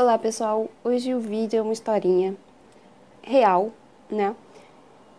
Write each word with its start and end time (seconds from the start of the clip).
Olá 0.00 0.16
pessoal, 0.16 0.68
hoje 0.84 1.12
o 1.12 1.18
vídeo 1.18 1.58
é 1.58 1.60
uma 1.60 1.72
historinha 1.72 2.36
real, 3.20 3.72
né? 4.08 4.32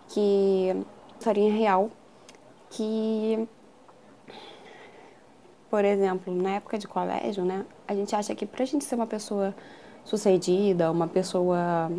Que. 0.07 0.73
historinha 1.19 1.51
real 1.51 1.91
que. 2.69 3.45
Por 5.69 5.83
exemplo, 5.83 6.33
na 6.33 6.51
época 6.51 6.77
de 6.77 6.87
colégio, 6.87 7.43
né? 7.43 7.65
A 7.85 7.93
gente 7.93 8.15
acha 8.15 8.33
que 8.33 8.45
pra 8.45 8.63
gente 8.63 8.85
ser 8.85 8.95
uma 8.95 9.05
pessoa 9.05 9.53
sucedida, 10.05 10.89
uma 10.89 11.09
pessoa 11.09 11.91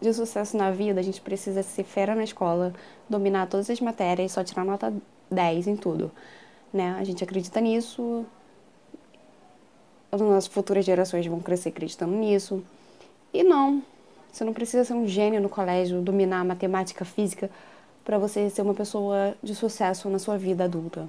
de 0.00 0.14
sucesso 0.14 0.56
na 0.56 0.70
vida, 0.70 1.00
a 1.00 1.02
gente 1.02 1.20
precisa 1.20 1.64
ser 1.64 1.82
fera 1.82 2.14
na 2.14 2.22
escola, 2.22 2.72
dominar 3.08 3.48
todas 3.48 3.68
as 3.68 3.80
matérias, 3.80 4.30
só 4.30 4.44
tirar 4.44 4.64
nota 4.64 4.94
10 5.28 5.66
em 5.66 5.76
tudo, 5.76 6.12
né? 6.72 6.94
A 6.96 7.02
gente 7.02 7.24
acredita 7.24 7.60
nisso, 7.60 8.24
as 10.36 10.46
futuras 10.46 10.84
gerações 10.84 11.26
vão 11.26 11.40
crescer 11.40 11.68
acreditando 11.68 12.12
nisso. 12.12 12.62
E 13.32 13.42
não, 13.42 13.82
você 14.32 14.44
não 14.44 14.52
precisa 14.52 14.84
ser 14.84 14.94
um 14.94 15.06
gênio 15.06 15.40
no 15.40 15.48
colégio, 15.48 16.00
dominar 16.00 16.44
matemática, 16.44 17.04
física, 17.04 17.50
para 18.04 18.18
você 18.18 18.48
ser 18.50 18.62
uma 18.62 18.74
pessoa 18.74 19.34
de 19.42 19.54
sucesso 19.54 20.08
na 20.08 20.18
sua 20.18 20.36
vida 20.36 20.64
adulta. 20.64 21.08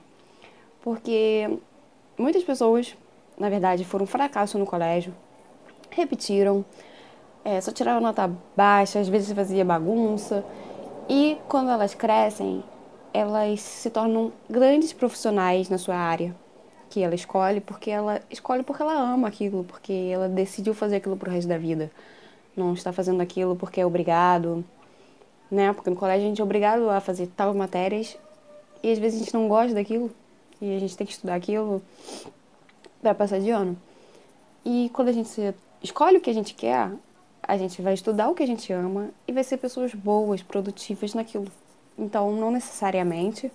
Porque 0.81 1.57
muitas 2.17 2.43
pessoas, 2.43 2.95
na 3.37 3.49
verdade, 3.49 3.85
foram 3.85 4.05
fracasso 4.05 4.57
no 4.57 4.65
colégio, 4.65 5.13
repetiram, 5.89 6.65
é, 7.43 7.59
só 7.59 7.71
tiraram 7.71 8.01
nota 8.01 8.31
baixa, 8.55 8.99
às 8.99 9.07
vezes 9.07 9.31
fazia 9.31 9.65
bagunça. 9.65 10.43
E 11.09 11.37
quando 11.47 11.69
elas 11.69 11.93
crescem, 11.93 12.63
elas 13.13 13.59
se 13.61 13.89
tornam 13.89 14.31
grandes 14.49 14.93
profissionais 14.93 15.69
na 15.69 15.77
sua 15.77 15.95
área, 15.95 16.35
que 16.91 17.01
ela 17.01 17.15
escolhe 17.15 17.61
porque 17.61 17.89
ela 17.89 18.21
escolhe 18.29 18.63
porque 18.63 18.83
ela 18.83 18.93
ama 18.93 19.29
aquilo, 19.29 19.63
porque 19.63 19.93
ela 20.11 20.27
decidiu 20.27 20.73
fazer 20.73 20.97
aquilo 20.97 21.15
pro 21.15 21.31
resto 21.31 21.47
da 21.47 21.57
vida. 21.57 21.89
Não 22.55 22.73
está 22.73 22.91
fazendo 22.91 23.21
aquilo 23.21 23.55
porque 23.55 23.79
é 23.79 23.85
obrigado, 23.85 24.63
né? 25.49 25.71
Porque 25.71 25.89
no 25.89 25.95
colégio 25.95 26.25
a 26.25 26.29
gente 26.29 26.41
é 26.41 26.43
obrigado 26.43 26.89
a 26.89 26.99
fazer 26.99 27.27
tal 27.27 27.53
matérias 27.53 28.17
e 28.83 28.91
às 28.91 28.99
vezes 28.99 29.21
a 29.21 29.23
gente 29.23 29.33
não 29.33 29.47
gosta 29.47 29.73
daquilo 29.73 30.11
e 30.61 30.75
a 30.75 30.79
gente 30.79 30.97
tem 30.97 31.07
que 31.07 31.13
estudar 31.13 31.35
aquilo 31.35 31.81
para 33.01 33.15
passar 33.15 33.39
de 33.39 33.49
ano. 33.49 33.77
E 34.65 34.91
quando 34.93 35.07
a 35.07 35.13
gente 35.13 35.55
escolhe 35.81 36.17
o 36.17 36.21
que 36.21 36.29
a 36.29 36.33
gente 36.33 36.53
quer, 36.53 36.91
a 37.41 37.57
gente 37.57 37.81
vai 37.81 37.93
estudar 37.93 38.29
o 38.29 38.35
que 38.35 38.43
a 38.43 38.47
gente 38.47 38.71
ama 38.73 39.09
e 39.25 39.31
vai 39.31 39.45
ser 39.45 39.57
pessoas 39.57 39.93
boas, 39.93 40.43
produtivas 40.43 41.13
naquilo. 41.13 41.47
Então, 41.97 42.35
não 42.35 42.51
necessariamente 42.51 43.49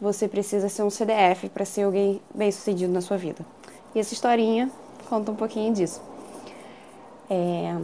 você 0.00 0.26
precisa 0.26 0.68
ser 0.68 0.82
um 0.82 0.90
CDF 0.90 1.48
para 1.50 1.64
ser 1.64 1.82
alguém 1.82 2.20
bem 2.34 2.50
sucedido 2.50 2.92
na 2.92 3.00
sua 3.00 3.16
vida. 3.16 3.44
E 3.94 4.00
essa 4.00 4.14
historinha 4.14 4.70
conta 5.08 5.30
um 5.30 5.36
pouquinho 5.36 5.74
disso. 5.74 6.00
É... 7.28 7.76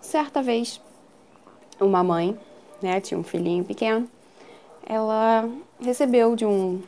Certa 0.00 0.42
vez, 0.42 0.80
uma 1.78 2.02
mãe, 2.02 2.38
né, 2.80 3.00
tinha 3.00 3.18
um 3.18 3.24
filhinho 3.24 3.64
pequeno, 3.64 4.08
ela 4.86 5.48
recebeu 5.80 6.34
de 6.34 6.46
um 6.46 6.80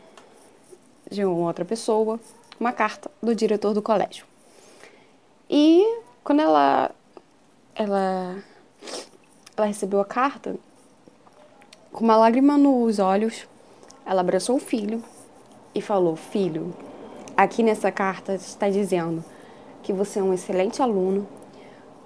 de 1.10 1.24
uma 1.24 1.48
outra 1.48 1.64
pessoa 1.64 2.20
uma 2.58 2.72
carta 2.72 3.10
do 3.22 3.34
diretor 3.34 3.74
do 3.74 3.82
colégio. 3.82 4.24
E 5.48 5.84
quando 6.22 6.40
ela 6.40 6.90
ela 7.74 8.36
ela 9.56 9.66
recebeu 9.66 10.00
a 10.00 10.04
carta 10.04 10.56
com 11.92 12.04
uma 12.04 12.16
lágrima 12.16 12.56
nos 12.56 12.98
olhos, 12.98 13.46
ela 14.10 14.22
abraçou 14.22 14.56
o 14.56 14.58
filho 14.58 15.00
e 15.72 15.80
falou: 15.80 16.16
Filho, 16.16 16.74
aqui 17.36 17.62
nessa 17.62 17.92
carta 17.92 18.34
está 18.34 18.68
dizendo 18.68 19.24
que 19.84 19.92
você 19.92 20.18
é 20.18 20.22
um 20.22 20.34
excelente 20.34 20.82
aluno, 20.82 21.28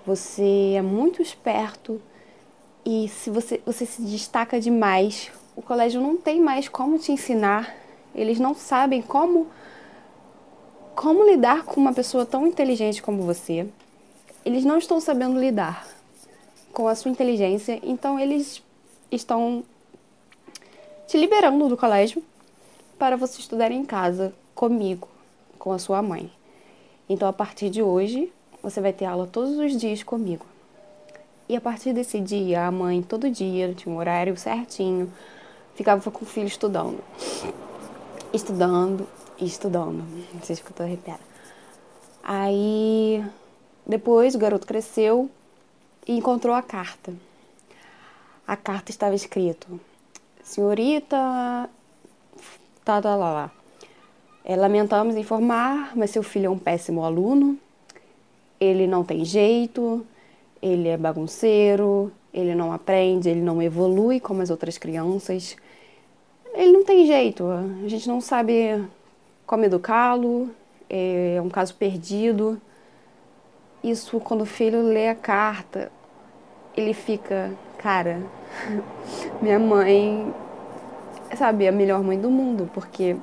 você 0.05 0.74
é 0.77 0.83
muito 0.83 1.22
esperto 1.22 1.98
e 2.84 3.08
se 3.08 3.30
você, 3.30 3.58
você 3.64 3.86
se 3.86 4.02
destaca 4.02 4.61
demais, 4.61 5.33
o 5.56 5.62
colégio 5.62 5.98
não 5.98 6.18
tem 6.18 6.42
mais 6.42 6.68
como 6.68 6.98
te 6.98 7.11
ensinar, 7.11 7.74
eles 8.14 8.39
não 8.39 8.55
sabem 8.55 9.00
como, 9.00 9.46
como 10.95 11.24
lidar 11.24 11.64
com 11.64 11.80
uma 11.80 11.95
pessoa 11.95 12.27
tão 12.27 12.46
inteligente 12.46 13.02
como 13.02 13.23
você. 13.23 13.67
Eles 14.45 14.62
não 14.62 14.77
estão 14.77 15.00
sabendo 15.00 15.40
lidar 15.40 15.89
com 16.70 16.86
a 16.86 16.95
sua 16.95 17.11
inteligência, 17.11 17.80
então 17.83 18.20
eles 18.20 18.62
estão 19.11 19.64
te 21.07 21.19
liberando 21.19 21.69
do 21.69 21.77
colégio 21.77 22.23
para 22.98 23.17
você 23.17 23.41
estudar 23.41 23.70
em 23.70 23.85
casa 23.85 24.33
comigo, 24.55 25.09
com 25.59 25.73
a 25.73 25.79
sua 25.79 26.01
mãe. 26.03 26.31
Então, 27.09 27.29
a 27.29 27.33
partir 27.33 27.69
de 27.69 27.83
hoje, 27.83 28.33
você 28.63 28.81
vai 28.81 28.92
ter 28.92 29.05
aula 29.05 29.27
todos 29.27 29.59
os 29.59 29.79
dias 29.79 30.03
comigo. 30.03 30.47
E 31.48 31.55
a 31.55 31.61
partir 31.61 31.92
desse 31.92 32.19
dia, 32.19 32.67
a 32.67 32.70
mãe 32.70 33.03
todo 33.03 33.29
dia 33.29 33.75
tinha 33.75 33.95
um 33.95 33.98
horário 33.98 34.35
certinho, 34.37 35.13
ficava 35.75 36.11
com 36.11 36.25
o 36.25 36.29
filho 36.29 36.47
estudando. 36.47 36.98
Estudando 38.33 39.07
e 39.39 39.45
estudando. 39.45 40.03
Sei 40.42 40.57
se 40.57 40.63
eu 40.63 40.73
tô. 40.73 40.85
Aí, 42.23 43.23
depois 43.86 44.35
o 44.35 44.39
garoto 44.39 44.67
cresceu 44.67 45.31
e 46.07 46.17
encontrou 46.17 46.55
a 46.55 46.63
carta. 46.63 47.13
A 48.47 48.57
carta 48.57 48.91
estava 48.91 49.15
escrito: 49.15 49.79
Senhorita, 50.44 51.16
tá, 52.84 53.00
tá 53.00 53.16
lá, 53.16 53.32
lá. 53.32 53.50
É, 54.44 54.55
lamentamos 54.55 55.16
informar, 55.16 55.96
mas 55.96 56.10
seu 56.10 56.22
filho 56.22 56.46
é 56.46 56.50
um 56.50 56.58
péssimo 56.58 57.02
aluno. 57.02 57.58
Ele 58.60 58.86
não 58.86 59.02
tem 59.02 59.24
jeito, 59.24 60.06
ele 60.60 60.88
é 60.88 60.98
bagunceiro, 60.98 62.12
ele 62.32 62.55
não 62.55 62.74
aprende, 62.74 63.30
ele 63.30 63.40
não 63.40 63.62
evolui 63.62 64.20
como 64.20 64.42
as 64.42 64.50
outras 64.50 64.77
crianças. 64.77 65.56
Ele 66.52 66.72
não 66.72 66.84
tem 66.84 67.06
jeito, 67.06 67.44
a 67.48 67.88
gente 67.88 68.06
não 68.06 68.20
sabe 68.20 68.84
como 69.46 69.64
educá-lo, 69.64 70.50
é 70.90 71.40
um 71.42 71.48
caso 71.48 71.74
perdido. 71.74 72.61
Isso, 73.82 74.20
quando 74.20 74.42
o 74.42 74.46
filho 74.46 74.82
lê 74.82 75.08
a 75.08 75.14
carta, 75.14 75.90
ele 76.77 76.95
fica, 76.95 77.52
cara, 77.79 78.23
minha 79.40 79.58
mãe, 79.58 80.35
sabe, 81.36 81.67
a 81.68 81.73
melhor 81.73 82.02
mãe 82.02 82.18
do 82.18 82.30
mundo, 82.30 82.70
porque 82.73 83.17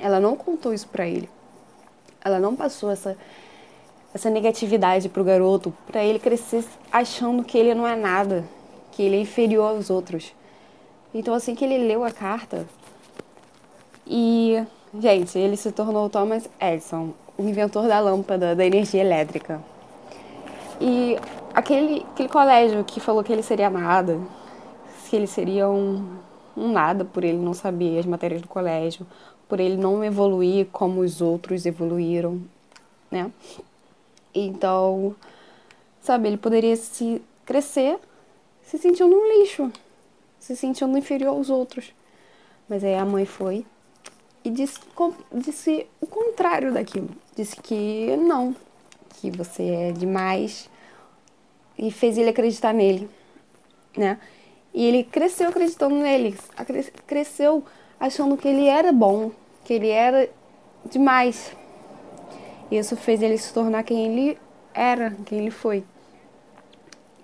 ela 0.00 0.20
não 0.20 0.36
contou 0.36 0.72
isso 0.72 0.88
para 0.88 1.06
ele. 1.06 1.28
Ela 2.24 2.38
não 2.38 2.54
passou 2.54 2.90
essa 2.90 3.16
essa 4.14 4.30
negatividade 4.30 5.08
pro 5.08 5.22
garoto, 5.22 5.72
para 5.86 6.02
ele 6.02 6.18
crescer 6.18 6.64
achando 6.90 7.44
que 7.44 7.58
ele 7.58 7.74
não 7.74 7.86
é 7.86 7.94
nada, 7.94 8.44
que 8.90 9.02
ele 9.02 9.16
é 9.16 9.20
inferior 9.20 9.70
aos 9.70 9.90
outros. 9.90 10.34
Então 11.14 11.34
assim 11.34 11.54
que 11.54 11.64
ele 11.64 11.86
leu 11.86 12.02
a 12.04 12.10
carta 12.10 12.66
e, 14.06 14.64
gente, 14.98 15.38
ele 15.38 15.56
se 15.56 15.70
tornou 15.70 16.08
Thomas 16.08 16.48
Edison, 16.60 17.12
o 17.36 17.42
inventor 17.42 17.86
da 17.86 18.00
lâmpada 18.00 18.56
da 18.56 18.64
energia 18.64 19.02
elétrica. 19.02 19.60
E 20.80 21.16
aquele, 21.54 22.06
aquele 22.12 22.28
colégio 22.28 22.84
que 22.84 23.00
falou 23.00 23.24
que 23.24 23.32
ele 23.32 23.42
seria 23.42 23.68
nada, 23.68 24.18
que 25.08 25.16
ele 25.16 25.26
seria 25.26 25.68
um, 25.68 26.18
um 26.56 26.70
nada 26.70 27.04
por 27.04 27.24
ele 27.24 27.38
não 27.38 27.54
saber 27.54 27.98
as 27.98 28.06
matérias 28.06 28.42
do 28.42 28.48
colégio, 28.48 29.06
por 29.48 29.58
ele 29.58 29.76
não 29.76 30.04
evoluir 30.04 30.66
como 30.70 31.00
os 31.00 31.20
outros 31.20 31.66
evoluíram, 31.66 32.40
né? 33.10 33.32
Então, 34.34 35.16
sabe, 36.00 36.28
ele 36.28 36.36
poderia 36.36 36.76
se 36.76 37.22
crescer 37.44 37.98
se 38.68 38.76
sentindo 38.76 39.16
um 39.16 39.40
lixo, 39.40 39.72
se 40.38 40.54
sentindo 40.54 40.96
inferior 40.98 41.30
aos 41.30 41.48
outros. 41.48 41.90
Mas 42.68 42.84
aí 42.84 42.94
a 42.94 43.04
mãe 43.04 43.24
foi 43.24 43.64
e 44.44 44.50
disse, 44.50 44.78
disse 45.32 45.86
o 45.98 46.06
contrário 46.06 46.70
daquilo. 46.72 47.08
Disse 47.34 47.56
que 47.56 48.14
não, 48.18 48.54
que 49.20 49.30
você 49.30 49.62
é 49.62 49.92
demais 49.92 50.68
e 51.78 51.90
fez 51.90 52.18
ele 52.18 52.30
acreditar 52.30 52.72
nele, 52.72 53.08
né? 53.96 54.18
E 54.74 54.84
ele 54.86 55.02
cresceu 55.04 55.48
acreditando 55.48 55.96
nele, 55.96 56.36
cresceu 57.06 57.64
achando 57.98 58.36
que 58.36 58.46
ele 58.46 58.66
era 58.66 58.92
bom, 58.92 59.30
que 59.64 59.72
ele 59.72 59.88
era 59.88 60.28
demais. 60.90 61.52
Isso 62.70 62.96
fez 62.96 63.22
ele 63.22 63.38
se 63.38 63.52
tornar 63.52 63.82
quem 63.82 64.06
ele 64.06 64.38
era, 64.74 65.16
quem 65.24 65.38
ele 65.38 65.50
foi. 65.50 65.82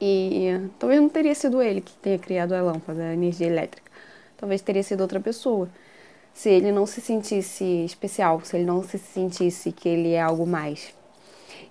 E 0.01 0.69
talvez 0.79 1.01
não 1.01 1.09
teria 1.09 1.35
sido 1.35 1.63
ele 1.63 1.81
que 1.81 1.93
tenha 1.95 2.19
criado 2.19 2.53
a 2.53 2.63
lâmpada, 2.63 3.03
a 3.03 3.15
energia 3.15 3.47
elétrica. 3.47 3.91
Talvez 4.37 4.61
teria 4.61 4.83
sido 4.83 5.01
outra 5.01 5.21
pessoa. 5.21 5.69
Se 6.33 6.49
ele 6.51 6.73
não 6.73 6.85
se 6.87 7.01
sentisse 7.01 7.65
especial, 7.85 8.41
se 8.43 8.57
ele 8.57 8.65
não 8.65 8.83
se 8.83 8.99
sentisse 8.99 9.71
que 9.71 9.89
ele 9.89 10.13
é 10.13 10.21
algo 10.21 10.47
mais. 10.47 10.93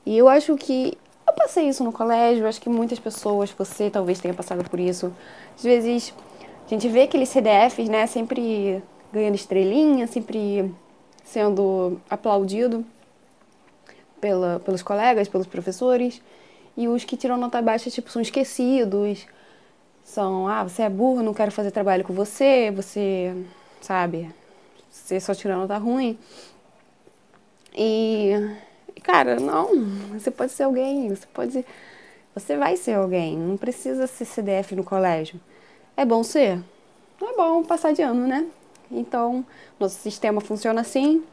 E 0.05 0.17
eu 0.17 0.27
acho 0.27 0.55
que 0.57 0.97
eu 1.25 1.33
passei 1.33 1.67
isso 1.67 1.83
no 1.83 1.91
colégio, 1.91 2.47
acho 2.47 2.61
que 2.61 2.69
muitas 2.69 2.99
pessoas, 2.99 3.51
você 3.51 3.89
talvez 3.89 4.19
tenha 4.19 4.33
passado 4.33 4.67
por 4.69 4.79
isso. 4.79 5.13
Às 5.55 5.63
vezes 5.63 6.13
a 6.65 6.69
gente 6.69 6.87
vê 6.87 7.03
aqueles 7.03 7.29
CDFs, 7.29 7.89
né, 7.89 8.05
sempre 8.07 8.83
ganhando 9.11 9.35
estrelinha, 9.35 10.07
sempre 10.07 10.73
sendo 11.23 11.99
aplaudido 12.09 12.85
pela, 14.19 14.59
pelos 14.59 14.81
colegas, 14.81 15.27
pelos 15.27 15.47
professores. 15.47 16.21
E 16.75 16.87
os 16.87 17.03
que 17.03 17.15
tiram 17.15 17.37
nota 17.37 17.61
baixa, 17.61 17.89
tipo, 17.89 18.09
são 18.09 18.21
esquecidos. 18.21 19.25
São, 20.03 20.47
ah, 20.47 20.63
você 20.63 20.83
é 20.83 20.89
burro, 20.89 21.23
não 21.23 21.33
quero 21.33 21.51
fazer 21.51 21.71
trabalho 21.71 22.03
com 22.03 22.13
você, 22.13 22.71
você, 22.71 23.33
sabe, 23.79 24.29
você 24.89 25.19
só 25.19 25.33
tirou 25.33 25.57
nota 25.57 25.77
ruim. 25.77 26.17
E, 27.75 28.12
cara, 29.03 29.39
não, 29.39 29.69
você 30.13 30.31
pode 30.31 30.51
ser 30.51 30.63
alguém, 30.63 31.09
você 31.09 31.27
pode. 31.33 31.65
Você 32.33 32.57
vai 32.57 32.75
ser 32.77 32.93
alguém, 32.93 33.37
não 33.37 33.57
precisa 33.57 34.07
ser 34.07 34.25
CDF 34.25 34.75
no 34.75 34.83
colégio. 34.83 35.39
É 35.95 36.03
bom 36.03 36.23
ser? 36.23 36.59
Não 37.21 37.29
é 37.29 37.35
bom 37.35 37.63
passar 37.63 37.93
de 37.93 38.01
ano, 38.01 38.25
né? 38.25 38.47
Então, 38.89 39.45
nosso 39.79 39.99
sistema 39.99 40.41
funciona 40.41 40.81
assim. 40.81 41.23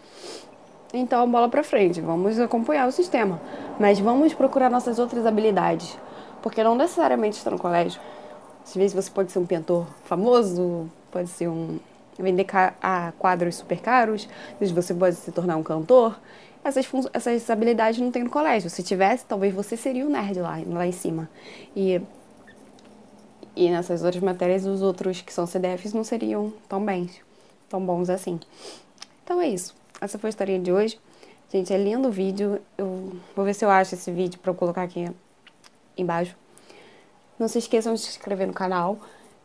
Então, 0.93 1.31
bola 1.31 1.49
pra 1.49 1.63
frente, 1.63 2.01
vamos 2.01 2.39
acompanhar 2.39 2.87
o 2.89 2.93
sistema. 2.93 3.41
Mas 3.79 3.99
vamos 3.99 4.35
procurar 4.35 4.69
nossas 4.69 4.99
outras 4.99 5.25
habilidades. 5.25 5.97
Porque 6.43 6.63
não 6.63 6.75
necessariamente 6.75 7.39
está 7.39 7.51
no 7.51 7.59
colégio. 7.59 8.01
Às 8.65 8.75
vezes 8.75 8.93
você 8.93 9.11
pode 9.11 9.33
ser 9.33 9.39
um 9.39 9.47
pintor 9.47 9.87
famoso, 10.05 10.91
pode 11.11 11.29
ser 11.29 11.49
um. 11.49 11.79
vender 12.19 12.47
a 12.83 13.13
quadros 13.19 13.57
super 13.57 13.81
caros, 13.81 14.29
às 14.53 14.59
vezes 14.59 14.75
você 14.75 14.93
pode 14.93 15.17
se 15.17 15.33
tornar 15.33 15.57
um 15.57 15.63
cantor. 15.63 16.19
Essas, 16.63 16.87
essas 17.13 17.49
habilidades 17.49 18.01
não 18.01 18.11
tem 18.11 18.25
no 18.25 18.31
colégio. 18.31 18.69
Se 18.69 18.83
tivesse, 18.83 19.25
talvez 19.25 19.55
você 19.55 19.77
seria 19.77 20.07
o 20.07 20.11
nerd 20.11 20.41
lá, 20.41 20.59
lá 20.67 20.87
em 20.87 20.93
cima. 20.93 21.29
E 21.75 22.01
e 23.55 23.69
nessas 23.69 24.03
outras 24.03 24.23
matérias, 24.23 24.65
os 24.65 24.81
outros 24.81 25.21
que 25.21 25.33
são 25.33 25.47
CDFs 25.47 25.93
não 25.93 26.05
seriam 26.05 26.53
tão 26.69 26.85
bens, 26.85 27.21
tão 27.69 27.85
bons 27.85 28.09
assim. 28.09 28.39
Então 29.25 29.41
é 29.41 29.49
isso. 29.49 29.75
Essa 30.01 30.19
foi 30.19 30.29
a 30.29 30.31
historinha 30.31 30.61
de 30.61 30.73
hoje. 30.73 30.99
Gente, 31.53 31.73
é 31.73 31.77
lindo 31.77 32.09
o 32.09 32.11
vídeo. 32.11 32.61
Eu 32.79 33.13
vou 33.35 33.45
ver 33.45 33.55
se 33.55 33.65
eu 33.65 33.71
acho 33.71 33.95
esse 33.95 34.11
vídeo 34.11 34.39
para 34.39 34.51
eu 34.51 34.55
colocar 34.55 34.83
aqui 34.83 35.11
embaixo. 35.97 36.37
Não 37.39 37.49
se 37.49 37.59
esqueçam 37.59 37.93
de 37.95 38.01
se 38.01 38.09
inscrever 38.09 38.47
no 38.47 38.55
canal. 38.55 38.99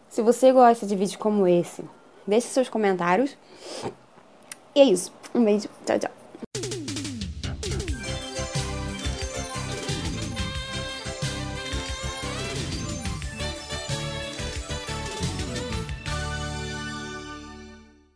Se 0.08 0.22
você 0.22 0.52
gosta 0.52 0.86
de 0.86 0.96
vídeos 0.96 1.18
como 1.18 1.48
esse, 1.48 1.84
deixe 2.26 2.48
seus 2.48 2.70
comentários. 2.70 3.36
E 4.74 4.82
é 4.82 4.84
isso. 4.84 5.12
Um 5.34 5.44
beijo. 5.44 5.68
Tchau, 5.86 6.00
tchau. 6.00 6.25